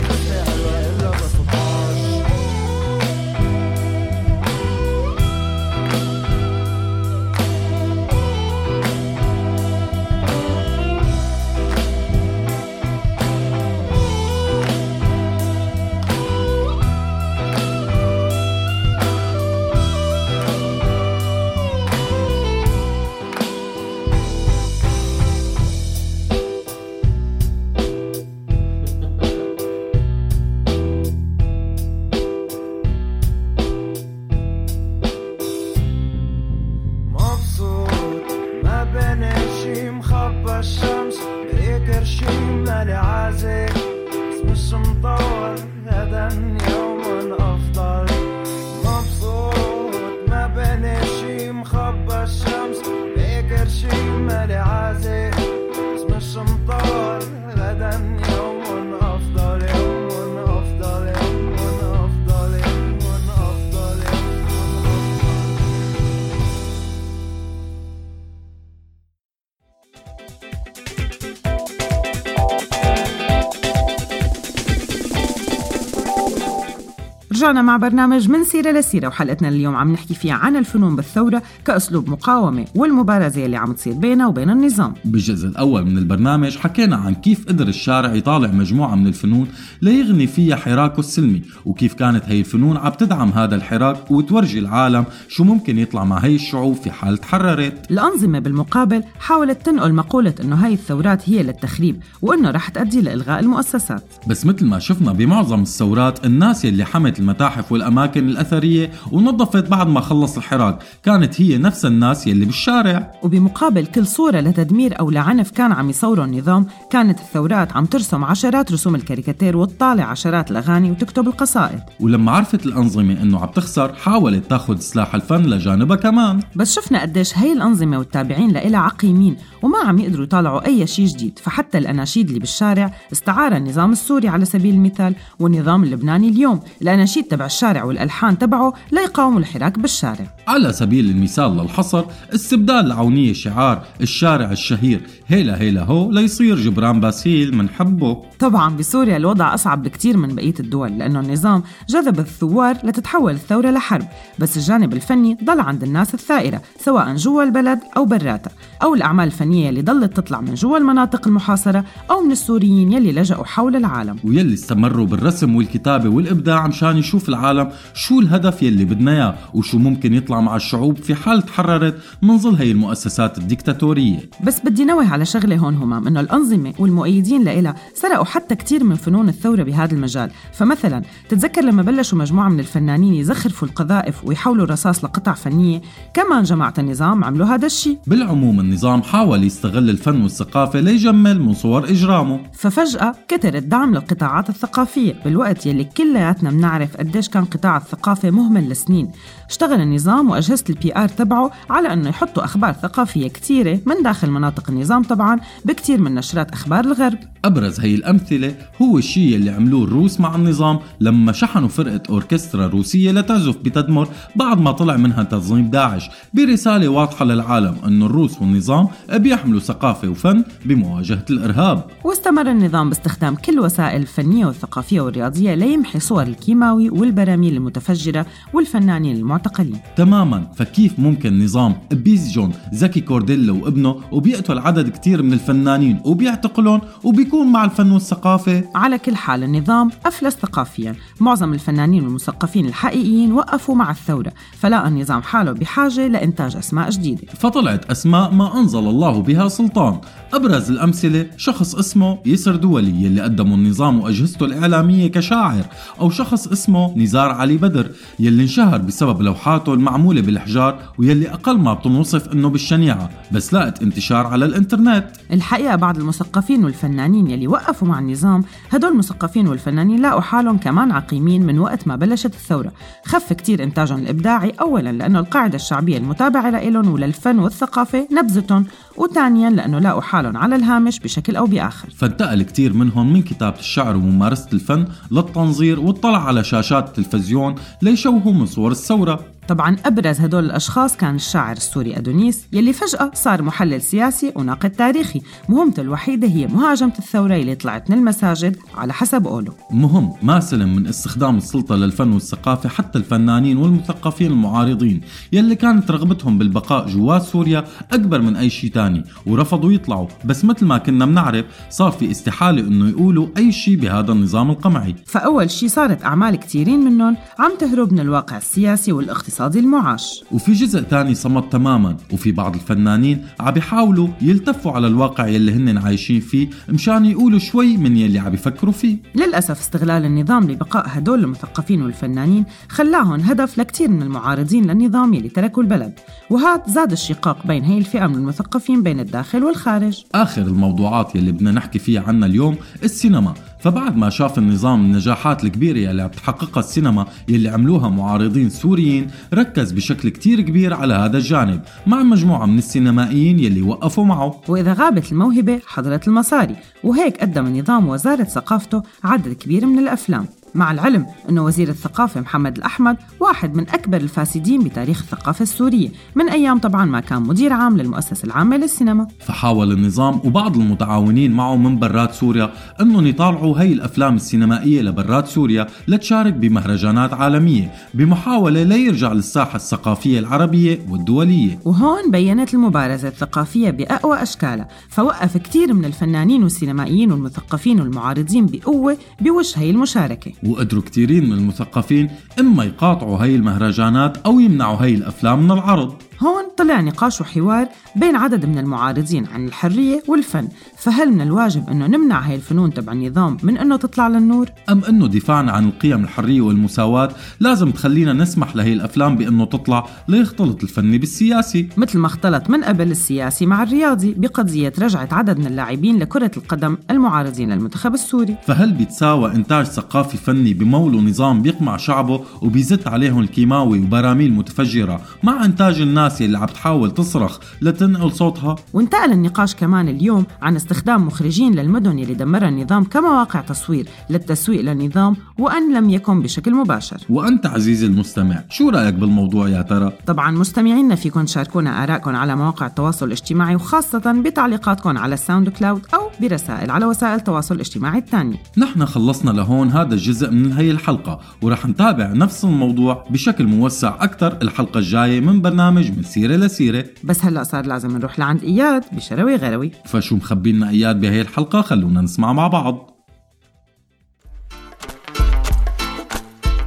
[77.54, 82.08] ورجعنا مع برنامج من سيرة لسيرة وحلقتنا اليوم عم نحكي فيها عن الفنون بالثورة كأسلوب
[82.10, 84.94] مقاومة والمبارزة اللي عم تصير بينها وبين النظام.
[85.04, 89.48] بالجزء الأول من البرنامج حكينا عن كيف قدر الشارع يطالع مجموعة من الفنون
[89.82, 95.44] ليغني فيها حراكه السلمي وكيف كانت هي الفنون عم تدعم هذا الحراك وتورجي العالم شو
[95.44, 97.90] ممكن يطلع مع هي الشعوب في حال تحررت.
[97.90, 104.04] الأنظمة بالمقابل حاولت تنقل مقولة إنه هاي الثورات هي للتخريب وإنه رح تؤدي لإلغاء المؤسسات.
[104.26, 110.00] بس مثل ما شفنا بمعظم الثورات الناس يلي حمت المتاحف والأماكن الأثرية ونظفت بعد ما
[110.00, 110.78] خلص الحراك.
[111.02, 113.12] كانت هي نفس الناس يلي بالشارع.
[113.22, 118.72] وبمقابل كل صورة لتدمير أو لعنف كان عم يصوره النظام كانت الثورات عم ترسم عشرات
[118.72, 121.80] رسوم الكاريكاتير وتطالع عشرات الأغاني وتكتب القصائد.
[122.00, 126.40] ولما عرفت الأنظمة إنه عم تخسر حاولت تاخذ سلاح الفن لجانبها كمان.
[126.56, 131.38] بس شفنا قديش هي الأنظمة والتابعين لإلها عقيمين وما عم يقدروا يطالعوا أي شيء جديد.
[131.42, 136.60] فحتى الأناشيد اللي بالشارع استعار النظام السوري على سبيل المثال والنظام اللبناني اليوم.
[136.82, 140.26] الأناشيد تبع الشارع والألحان تبعه ليقاوموا الحراك بالشارع.
[140.48, 147.56] على سبيل المثال للحصر استبدال العونية شعار الشارع الشهير هيلا هيلا هو ليصير جبران باسيل
[147.56, 153.70] منحبه طبعا بسوريا الوضع أصعب بكتير من بقية الدول لأنه النظام جذب الثوار لتتحول الثورة
[153.70, 154.06] لحرب
[154.38, 158.50] بس الجانب الفني ضل عند الناس الثائرة سواء جوا البلد أو براتها
[158.82, 163.44] أو الأعمال الفنية اللي ضلت تطلع من جوا المناطق المحاصرة أو من السوريين يلي لجأوا
[163.44, 164.16] حول العالم.
[164.24, 170.14] ويلي استمروا بالرسم والكتابة والإبداع مشان يشوف العالم شو الهدف يلي بدنا إياه وشو ممكن
[170.14, 175.24] يطلع مع الشعوب في حال تحررت من ظل هي المؤسسات الديكتاتورية بس بدي نوه على
[175.24, 180.30] شغلة هون همام إنه الأنظمة والمؤيدين لإلها سرقوا حتى كتير من فنون الثورة بهذا المجال.
[180.52, 185.80] فمثلا تتذكر لما بلشوا مجموعة من الفنانين يزخرفوا القذائف ويحولوا الرصاص لقطع فنية؟
[186.14, 191.84] كمان جماعة النظام عملوا هذا الشيء بالعموم النظام حاول يستغل الفن والثقافة ليجمل من صور
[191.84, 192.40] إجرامه.
[192.52, 195.14] ففجأة كتر الدعم للقطاعات الثقافية.
[195.24, 199.10] بالوقت يلي كلياتنا بنعرف قديش كان قطاع الثقافة مهمل لسنين.
[199.50, 204.70] اشتغل النظام وأجهزة ال PR تبعه على أنه يحطوا أخبار ثقافية كتيرة من داخل مناطق
[204.70, 207.18] النظام طبعا بكتير من نشرات أخبار الغرب.
[207.44, 213.12] أبرز هي الأمثلة هو الشيء اللي عملوه الروس مع النظام لما شحنوا فرقة أوركسترا روسية
[213.12, 216.10] لتعزف بتدمر بعد ما طلع منها تنظيم داعش.
[216.34, 221.84] برسالة واضحة للعالم أنه الروس والنظام بيحملوا ثقافة وفن بمواجهة الإرهاب.
[222.04, 229.78] واستمر النظام باستخدام كل وسائل الفنية والثقافية والرياضية ليمحي صور الكيماوي والبراميل المتفجرة والفنانين المعتقلين.
[229.96, 230.46] تماما.
[230.56, 237.64] فكيف ممكن نظام بيزجون زكي كورديلا وابنه وبيقتل عدد كتير من الفنانين وبيعتقلهم وبيكون مع
[237.64, 240.94] الفن والثقافة؟ على كل حال النظام أفلس ثقافيا.
[241.20, 247.26] معظم الفنانين والمثقفين الحقيقيين وقفوا مع الثورة فلقى النظام حاله بحاجة لإنتاج أسماء جديدة.
[247.38, 250.00] فطلعت أسماء ما أنزل الله بها سلطان.
[250.34, 255.64] أبرز الأمثلة شخص اسمه يسر دولي يلي قدموا النظام وأجهزته الإعلامية كشاعر
[256.00, 261.74] أو شخص اسمه نزار علي بدر يلي انشهر بسبب لوحاته المعمولة بالحجار ويلي أقل ما
[261.74, 265.06] بتنوصف إنه بالشنيعة بس لقت انتشار على الإنترنت.
[265.32, 271.46] الحقيقة بعض المثقفين والفنانين يلي وقفوا مع النظام هدول المثقفين والفنانين لاقوا حالهم كمان عقيمين
[271.46, 272.72] من وقت ما بلشت الثورة.
[273.04, 278.66] خف كتير إنتاجهم الإبداعي أولا لأنه القاعدة الشعبية المتابعة لإلهم وللفن والثقافة نبذتهم
[278.96, 281.88] وثانيا لأنه لاقوا حالهم على الهامش بشكل أو بآخر.
[281.96, 288.46] فانتقل كتير منهم من كتابة الشعر وممارسة الفن للتنظير واطلع على شاشات التلفزيون ليشوهوا من
[288.46, 289.20] صور الثورة.
[289.48, 295.22] طبعا أبرز هدول الأشخاص كان الشاعر السوري أدونيس يلي فجأة صار محلل سياسي وناقد تاريخي.
[295.48, 300.76] مهمته الوحيدة هي مهاجمة الثورة اللي طلعت من المساجد على حسب قوله مهم ما سلم
[300.76, 305.00] من استخدام السلطة للفن والثقافة حتى الفنانين والمثقفين المعارضين
[305.32, 310.08] يلي كانت رغبتهم بالبقاء جوات سوريا أكبر من أي شيء تاني ورفضوا يطلعوا.
[310.24, 314.94] بس مثل ما كنا بنعرف صار في استحالة إنه يقولوا أي شيء بهذا النظام القمعي.
[315.06, 319.33] فأول شيء صارت أعمال كتيرين منهم عم تهرب من الواقع السياسي والاقتصادي.
[319.40, 320.24] المعاش.
[320.32, 325.78] وفي جزء تاني صمت تماما وفي بعض الفنانين عم بيحاولوا يلتفوا على الواقع يلي هن
[325.78, 328.96] عايشين فيه مشان يقولوا شوي من يلي عم بيفكروا فيه.
[329.14, 335.62] للأسف استغلال النظام لبقاء هدول المثقفين والفنانين خلاهم هدف لكتير من المعارضين للنظام يلي تركوا
[335.62, 335.92] البلد.
[336.30, 340.04] وهذا زاد الشقاق بين هي الفئة من المثقفين بين الداخل والخارج.
[340.14, 343.34] آخر الموضوعات يلي بدنا نحكي فيها عنا اليوم السينما.
[343.64, 349.72] فبعد ما شاف النظام النجاحات الكبيرة يلي عم تحققها السينما يلي عملوها معارضين سوريين ركز
[349.72, 354.40] بشكل كتير كبير على هذا الجانب مع مجموعة من السينمائيين يلي وقفوا معه.
[354.48, 356.56] وإذا غابت الموهبة حضرت المصاري.
[356.82, 360.26] وهيك قدم النظام وزارة ثقافته عدد كبير من الأفلام.
[360.54, 366.28] مع العلم أنه وزير الثقافة محمد الأحمد واحد من أكبر الفاسدين بتاريخ الثقافة السورية من
[366.28, 369.06] أيام طبعا ما كان مدير عام للمؤسسة العامة للسينما.
[369.20, 375.66] فحاول النظام وبعض المتعاونين معه من برات سوريا أنهم يطالعوا هي الأفلام السينمائية لبرات سوريا
[375.88, 381.58] لتشارك بمهرجانات عالمية بمحاولة ليرجع للساحة الثقافية العربية والدولية.
[381.64, 389.58] وهون بينت المبارزة الثقافية بأقوى أشكالها فوقف كتير من الفنانين والسينمائيين والمثقفين والمعارضين بقوة بوجه
[389.58, 390.32] هي المشاركة.
[390.46, 395.94] وقدروا كثيرين من المثقفين إما يقاطعوا هي المهرجانات أو يمنعوا هي الأفلام من العرض.
[396.20, 400.48] هون طلع نقاش وحوار بين عدد من المعارضين عن الحرية والفن.
[400.78, 405.06] فهل من الواجب أنه نمنع هاي الفنون تبع النظام من أنه تطلع للنور؟ أم أنه
[405.06, 407.10] دفاعنا عن القيم الحرية والمساواة
[407.40, 412.90] لازم تخلينا نسمح لهي الأفلام بأنه تطلع ليختلط الفني بالسياسي؟ مثل ما اختلط من قبل
[412.90, 418.36] السياسي مع الرياضي بقضية رجعة عدد من اللاعبين لكرة القدم المعارضين للمنتخب السوري.
[418.46, 425.44] فهل بيتساوى إنتاج ثقافي فني بموله نظام بيقمع شعبه وبيزت عليهم الكيماوي وبراميل متفجرة مع
[425.44, 428.56] إنتاج الناس اللي عم تحاول تصرخ لتنقل صوتها.
[428.72, 435.16] وانتقل النقاش كمان اليوم عن استخدام مخرجين للمدن اللي دمرها النظام كمواقع تصوير للتسويق للنظام
[435.38, 436.96] وأن لم يكن بشكل مباشر.
[437.10, 442.66] وأنت عزيزي المستمع شو رأيك بالموضوع يا ترى؟ طبعا مستمعينا فيكم تشاركونا آرائكم على مواقع
[442.66, 448.86] التواصل الاجتماعي وخاصة بتعليقاتكم على ال SoundCloud أو برسائل على وسائل التواصل الاجتماعي الثانية نحن
[448.86, 454.78] خلصنا لهون هذا الجزء من هي الحلقة ورح نتابع نفس الموضوع بشكل موسع أكثر الحلقة
[454.78, 456.84] الجاية من برنامج من سيرة لسيرة.
[457.04, 459.70] بس هلأ صار لازم نروح لعند إياد بشروي غروي.
[459.86, 462.90] فشو مخبينا إياد بهي الحلقة؟ خلونا نسمع مع بعض.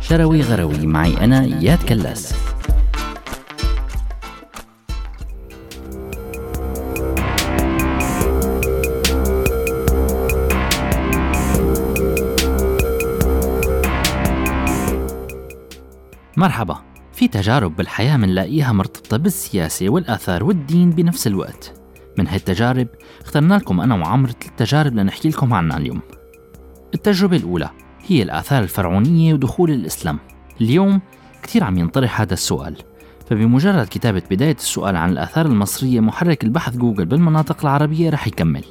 [0.02, 2.34] شروي غروي معي أنا إياد كلاس.
[16.38, 16.87] مرحبا.
[17.18, 21.74] في تجارب بالحياة منلاقيها مرتبطة بالسياسة والآثار والدين بنفس الوقت.
[22.18, 22.88] من هالتجارب
[23.22, 26.02] اخترنا لكم أنا وعمر ثلاث تجارب لنحكي لكم عنها اليوم.
[26.94, 27.70] التجربة الأولى
[28.08, 30.20] هي الآثار الفرعونية ودخول الإسلام.
[30.62, 31.02] اليوم
[31.44, 32.76] كثير عم ينطرح هذا السؤال.
[33.30, 38.64] فبمجرد كتابة بداية السؤال عن الآثار المصرية محرك البحث جوجل بالمناطق العربية رح يكمل.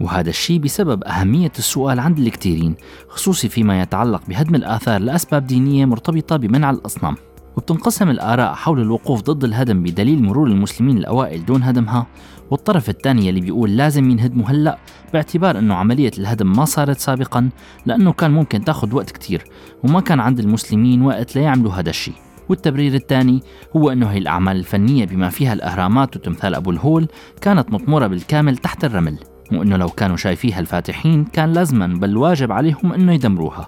[0.00, 2.74] وهذا الشيء بسبب أهمية السؤال عند الكثيرين
[3.08, 7.16] خصوصي فيما يتعلق بهدم الآثار لأسباب دينية مرتبطة بمنع الأصنام.
[7.56, 12.06] وبتنقسم الآراء حول الوقوف ضد الهدم بدليل مرور المسلمين الأوائل دون هدمها
[12.50, 14.78] والطرف الثاني اللي بيقول لازم ينهدموا هلأ
[15.12, 17.50] باعتبار أنه عملية الهدم ما صارت سابقا
[17.86, 19.44] لأنه كان ممكن تاخذ وقت كتير
[19.84, 22.14] وما كان عند المسلمين وقت ليعملوا هذا الشيء.
[22.48, 23.40] والتبرير الثاني
[23.76, 27.08] هو أنه هي الأعمال الفنية بما فيها الأهرامات وتمثال أبو الهول
[27.40, 29.18] كانت مطمورة بالكامل تحت الرمل
[29.52, 33.66] وأنه لو كانوا شايفيها الفاتحين كان لازما بل واجب عليهم أنه يدمروها.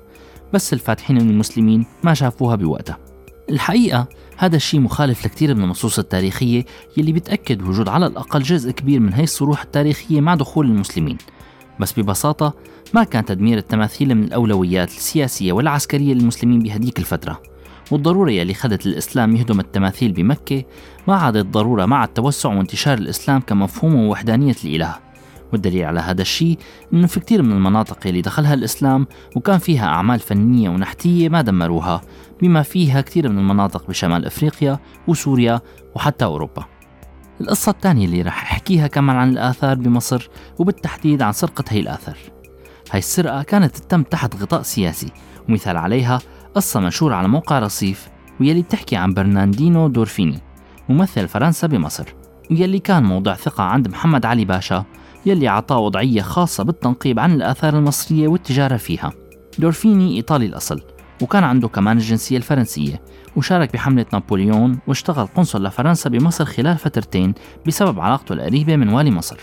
[0.52, 3.01] بس الفاتحين المسلمين ما شافوها بوقتها.
[3.50, 6.64] الحقيقة هذا الشيء مخالف لكثير من النصوص التاريخية
[6.96, 11.18] يلي بتأكد وجود على الأقل جزء كبير من هي الصروح التاريخية مع دخول المسلمين.
[11.80, 12.54] بس ببساطة
[12.94, 17.42] ما كان تدمير التماثيل من الأولويات السياسية والعسكرية للمسلمين بهديك الفترة.
[17.90, 20.64] والضرورة يلي خلت الإسلام يهدم التماثيل بمكة
[21.08, 25.11] ما عادت ضرورة مع التوسع وانتشار الإسلام كمفهوم ووحدانية الإله.
[25.52, 26.58] والدليل على هذا الشيء
[26.92, 32.00] إنه في كثير من المناطق اللي دخلها الإسلام وكان فيها أعمال فنية ونحتية ما دمروها
[32.42, 34.78] بما فيها كثير من المناطق بشمال إفريقيا
[35.08, 35.60] وسوريا
[35.94, 36.64] وحتى أوروبا.
[37.40, 40.28] القصة الثانية اللي رح أحكيها كمان عن الآثار بمصر
[40.58, 42.18] وبالتحديد عن سرقة هي الآثار.
[42.90, 45.12] هاي السرقة كانت تتم تحت غطاء سياسي
[45.48, 46.18] ومثال عليها
[46.54, 48.08] قصة مشهورة على موقع رصيف
[48.40, 50.40] ويلي بتحكي عن برناردينو دورفيني
[50.88, 52.14] ممثل فرنسا بمصر
[52.52, 54.84] ويلي كان موضع ثقة عند محمد علي باشا
[55.26, 59.12] يلي عطاه وضعية خاصة بالتنقيب عن الآثار المصرية والتجارة فيها.
[59.58, 60.80] دورفيني إيطالي الأصل
[61.22, 63.00] وكان عنده كمان الجنسية الفرنسية
[63.36, 67.34] وشارك بحملة نابليون واشتغل قنصل لفرنسا بمصر خلال فترتين
[67.66, 69.40] بسبب علاقته القريبة من والي مصر.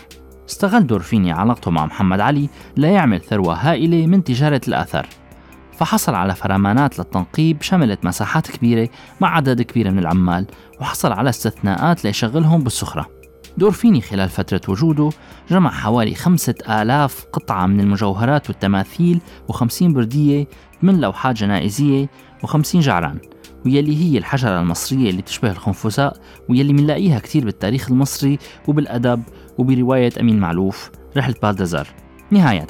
[0.48, 5.06] استغل دورفيني علاقته مع محمد علي ليعمل ثروة هائلة من تجارة الآثار.
[5.80, 8.88] فحصل على فرمانات للتنقيب شملت مساحات كبيرة
[9.20, 10.46] مع عدد كبير من العمال
[10.80, 13.06] وحصل على استثناءات ليشغلهم بالسخرة.
[13.58, 15.10] دورفيني خلال فترة وجوده
[15.50, 20.46] جمع حوالي خمسة آلاف قطعة من المجوهرات والتماثيل وخمسين بردية
[20.82, 22.10] من لوحات جنائزية
[22.42, 23.18] وخمسين جعران
[23.66, 26.16] ويلي هي الحجرة المصرية اللي تشبه الخنفساء
[26.48, 29.22] ويلي منلاقيها كتير بالتاريخ المصري وبالأدب
[29.58, 31.88] وبرواية أمين معلوف رحلة بالدزار
[32.30, 32.66] نهاية.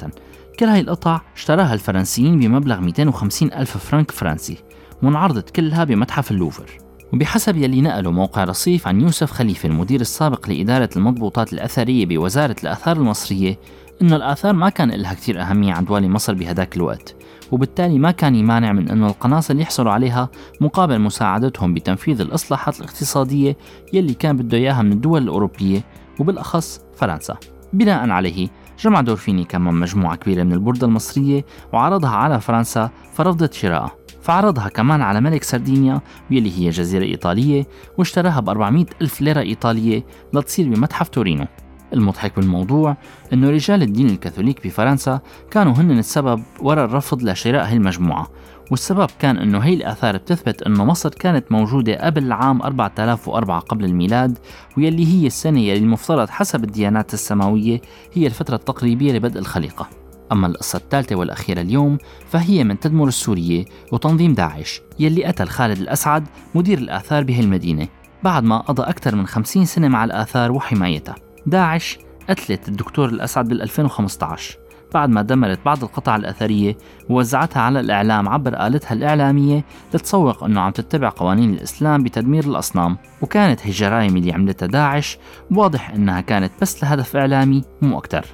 [0.61, 4.57] كل هاي القطع اشتراها الفرنسيين بمبلغ 250 ألف فرنك فرنسي
[5.03, 6.77] وانعرضت كلها بمتحف اللوفر.
[7.13, 12.97] وبحسب يلي نقله موقع رصيف عن يوسف خليفة المدير السابق لإدارة المضبوطات الأثرية بوزارة الآثار
[12.97, 13.59] المصرية
[14.01, 17.15] إنه الآثار ما كان لها كتير أهمية عند والي مصر بهداك الوقت
[17.51, 20.29] وبالتالي ما كان يمانع من أنه القناصل يحصلوا عليها
[20.61, 23.57] مقابل مساعدتهم بتنفيذ الإصلاحات الاقتصادية
[23.93, 25.83] يلي كان بده إياها من الدول الأوروبية
[26.19, 27.37] وبالأخص فرنسا.
[27.73, 28.49] بناء عليه
[28.81, 35.01] جمع دورفيني كمان مجموعة كبيرة من البردة المصرية وعرضها على فرنسا فرفضت شرائها فعرضها كمان
[35.01, 36.01] على ملك سردينيا
[36.31, 37.67] واللي هي جزيرة إيطالية
[37.97, 40.03] واشتراها ب 400 ألف ليرة إيطالية
[40.33, 41.45] لتصير بمتحف تورينو.
[41.93, 42.97] المضحك بالموضوع
[43.33, 45.19] أنه رجال الدين الكاثوليك بفرنسا
[45.51, 48.27] كانوا هن السبب وراء الرفض لشراء هاي المجموعة
[48.71, 54.37] والسبب كان أنه هي الآثار بتثبت أنه مصر كانت موجودة قبل عام 4004 قبل الميلاد
[54.77, 57.81] ويلي هي السنة يلي المفترض حسب الديانات السماوية
[58.13, 59.89] هي الفترة التقريبية لبدء الخليقة.
[60.31, 61.97] أما القصة الثالثة والأخيرة اليوم
[62.27, 67.87] فهي من تدمر السورية وتنظيم داعش يلي قتل خالد الأسعد مدير الآثار بهي المدينة.
[68.23, 71.15] بعد ما قضى أكثر من 50 سنة مع الآثار وحمايتها
[71.45, 71.99] داعش
[72.29, 74.60] قتلت الدكتور الأسعد بال 2015
[74.93, 76.77] بعد ما دمرت بعض القطع الأثرية
[77.09, 82.97] ووزعتها على الإعلام عبر آلتها الإعلامية لتسوق أنه عم تتبع قوانين الإسلام بتدمير الأصنام.
[83.21, 85.17] وكانت هي الجرائم اللي عملتها داعش
[85.51, 88.25] واضح أنها كانت بس لهدف إعلامي مو أكتر.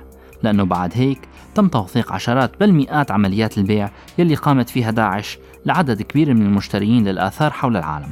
[0.43, 1.19] لأنه بعد هيك
[1.55, 7.07] تم توثيق عشرات بل مئات عمليات البيع يلي قامت فيها داعش لعدد كبير من المشترين
[7.07, 8.09] للآثار حول العالم.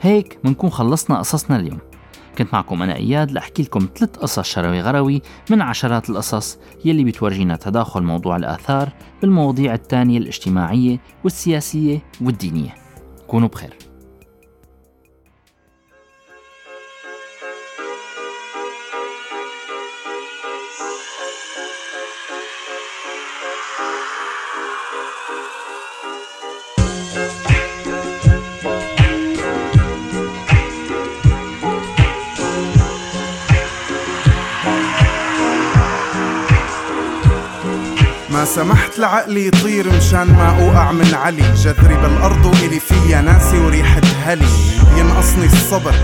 [0.00, 1.78] هيك منكون خلصنا قصصنا اليوم.
[2.38, 7.56] كنت معكم أنا إياد لأحكي لكم ثلاث قصص شروي غروي من عشرات القصص يلي بتورجينا
[7.56, 8.88] تداخل موضوع الآثار
[9.22, 12.74] بالمواضيع التانية الاجتماعية والسياسية والدينية.
[13.26, 13.85] كونوا بخير.
[38.56, 41.54] سمحت لعقلي يطير مشان ما أوقع من علي.
[41.54, 44.48] جذري بالأرض وإلي فيها ناسي وريحة هلي.
[44.98, 45.94] ينقصني الصبر.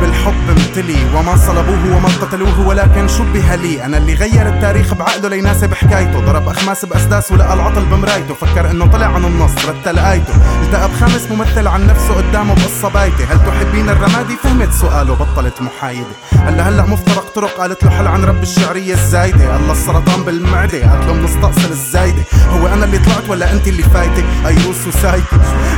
[0.00, 3.84] بالحب امتلي وما صلبوه وما قتلوه ولكن شبه لي.
[3.84, 8.34] أنا اللي غير التاريخ بعقله ليناسب حكايته ضرب أخماس بأسداس ولقى العطل بمرايته.
[8.34, 10.34] فكر إنه طلع عن النص رتل آيته.
[10.62, 16.14] التقى بخامس ممثل عن نفسه قدامه بقصه بايته هل تحبين الرمادي؟ فهمت سؤاله بطلت محايدة.
[16.32, 19.56] هلا هلا مفترق طرق قالت له حل عن رب الشعرية الزايدة.
[19.56, 22.22] الله السرطان بالمعدة قالت له بنستأصل الزايدة.
[22.50, 25.36] هو أنا اللي طلعت ولا أنت اللي فايته ايروس وسايته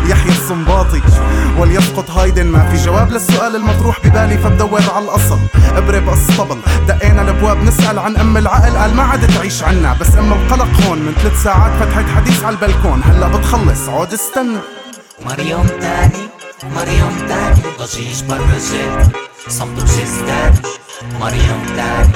[0.09, 1.03] يحيى الصنباطي
[1.59, 5.39] وليسقط هايدن ما في جواب للسؤال المطروح ببالي فبدور على الأصل.
[5.77, 8.77] ابري بقصطبل دقينا الأبواب نسأل عن أم العقل.
[8.77, 10.99] قال ما عاد تعيش عنا بس أم القلق هون.
[10.99, 13.03] من ثلاث ساعات فتحت حديث على البلكون.
[13.03, 13.89] هلا بتخلص.
[13.89, 14.59] عود استنى.
[15.25, 16.29] مريم تاني
[16.77, 17.63] مريم تاني.
[17.79, 18.59] ضجيج برا
[19.49, 20.55] صمت وجستان
[21.21, 22.13] مريم تاني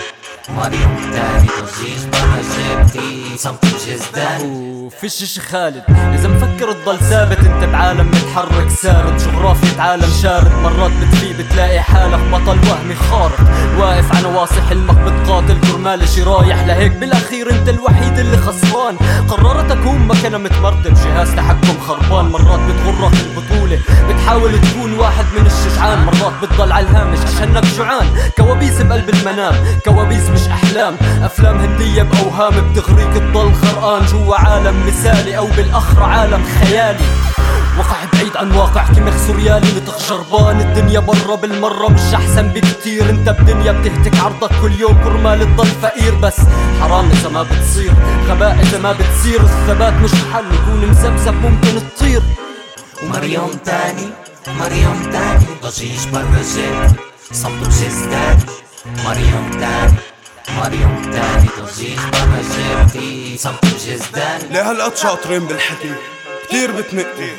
[0.57, 1.49] مريم تاني.
[1.49, 4.76] ضجيج برا جيبتي صمت وجزدان
[5.07, 5.83] شي خالد.
[6.15, 9.17] إذا مفكر تضل ثابت أنت بعالم متحرك سارد.
[9.19, 10.53] جغرافية عالم شارد.
[10.63, 13.41] مرات بتفي بتلاقي حالك بطل وهمي خارق.
[13.79, 18.97] واقف على نواصي حلمك بتقاتل كرمال شي رايح لهيك بالأخير أنت الوحيد اللي خسران.
[19.29, 20.95] قررت أكون مكنة متمردم.
[20.95, 22.25] جهاز تحكم خربان.
[22.25, 23.81] مرات بتغرك البطولة.
[24.09, 26.05] بتحاول تكون واحد من الشجعان.
[26.05, 28.07] مرات بتضل على الهامش عشانك جوعان.
[28.37, 29.55] كوابيس بقلب المنام.
[29.85, 30.97] كوابيس مش أحلام.
[31.23, 32.73] أفلام هندية بأوهام.
[32.73, 37.05] بتغريك تضل غرقان جوا عالم مثالي أو بالآخر عالم خيالي.
[37.79, 40.61] وقع بعيد عن واقع كيميخ سوريالي نطق جربان.
[40.61, 43.11] الدنيا برا بالمرة مش أحسن بكتير.
[43.11, 46.37] أنت بدنيا بتهتك عرضك كل يوم كرمال تضل فقير بس.
[46.81, 47.93] حرام إذا ما بتصير
[48.29, 49.41] غباء إذا ما بتصير.
[49.41, 52.23] الثبات مش حل نكون مزبزب ممكن تطير.
[53.03, 54.11] مريم تاني
[54.61, 55.47] مريم تاني.
[55.63, 57.01] ضجيج برا جيت
[57.33, 58.39] صمت وجزدان
[59.05, 60.16] مريم تاني.
[60.51, 65.95] مريم تاني ضجيج برا جيبتي صمت وجزدان ليه هالقد شاطرين بالحكي؟
[66.49, 67.31] كتير بتنقي.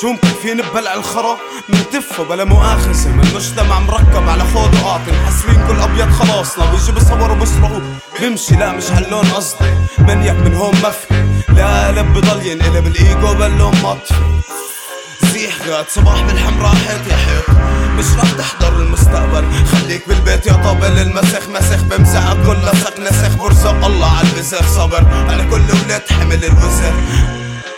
[0.00, 1.36] شو مكفين ببلع الخرا؟
[1.68, 7.30] منتفة بلا مؤاخذة من مجتمع مركب على خود وقاطي محسبين كل أبيض خلاصنا بيجي بصور
[7.32, 7.80] وبسرقوا
[8.20, 9.74] بمشي لا مش هاللون قصدي.
[9.98, 14.14] منيك من هون مفكي لا قلب بضل ينقلب الإيجو باللون مطفي.
[15.32, 17.50] زيح غاد صباح بالحمراء حيط يا حيط.
[17.98, 19.44] مش رح تحضر المستقبل.
[19.72, 20.98] خليك بالبيت يا طابل.
[20.98, 23.36] المسخ مسخ بمزعك كل لصق نسخ.
[23.36, 25.06] برزق الله على البزر صبر.
[25.30, 26.94] على كل ولاد حمل الوزر.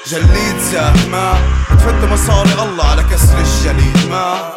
[0.07, 1.35] جليد زاد ما
[1.71, 2.53] بتفت مصاري.
[2.53, 4.11] الله على كسر الجليد.
[4.11, 4.53] ما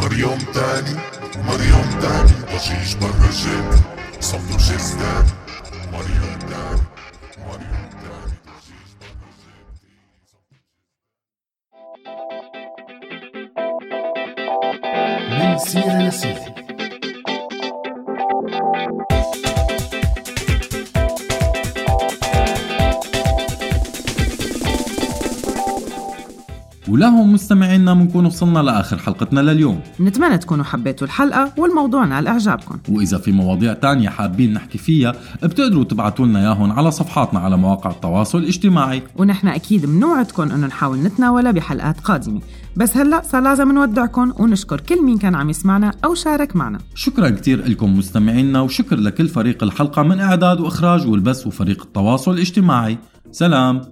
[0.00, 0.96] مريم تاني.
[1.48, 2.32] مريم تاني.
[2.52, 3.82] ضجيج برا جيت
[4.20, 5.26] صمت وجزدان
[5.92, 6.31] مريم تاني
[15.42, 16.51] من سيرة
[26.92, 29.80] ولهم مستمعينا بنكون وصلنا لآخر حلقتنا لليوم.
[30.00, 32.78] نتمنى تكونوا حبيتوا الحلقة والموضوع نال إعجابكم.
[32.88, 35.12] وإذا في مواضيع تانية حابين نحكي فيها
[35.42, 39.02] بتقدروا تبعتوا لنا إياهم على صفحاتنا على مواقع التواصل الاجتماعي.
[39.16, 42.40] ونحن أكيد منوعدكم أنه نحاول نتناولها بحلقات قادمة.
[42.76, 46.78] بس هلأ صار لازم نودعكم ونشكر كل مين كان عم يسمعنا أو شارك معنا.
[46.94, 52.98] شكرا كتير لكم مستمعينا وشكر لكل فريق الحلقة من إعداد وإخراج والبث وفريق التواصل الاجتماعي.
[53.30, 53.82] سلام.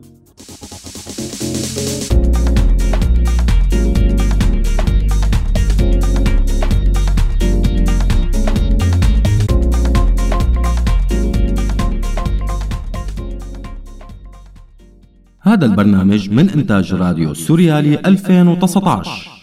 [15.42, 19.39] هذا البرنامج من إنتاج راديو سوريالي 2019